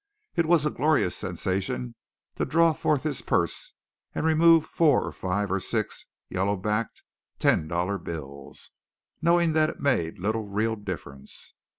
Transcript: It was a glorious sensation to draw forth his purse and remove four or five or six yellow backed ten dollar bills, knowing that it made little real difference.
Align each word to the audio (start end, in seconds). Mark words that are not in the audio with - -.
It 0.35 0.47
was 0.47 0.65
a 0.65 0.71
glorious 0.71 1.15
sensation 1.15 1.93
to 2.33 2.43
draw 2.43 2.73
forth 2.73 3.03
his 3.03 3.21
purse 3.21 3.75
and 4.15 4.25
remove 4.25 4.65
four 4.65 5.05
or 5.05 5.11
five 5.11 5.51
or 5.51 5.59
six 5.59 6.07
yellow 6.27 6.57
backed 6.57 7.03
ten 7.37 7.67
dollar 7.67 7.99
bills, 7.99 8.71
knowing 9.21 9.53
that 9.53 9.69
it 9.69 9.79
made 9.79 10.17
little 10.17 10.47
real 10.47 10.75
difference. 10.75 11.53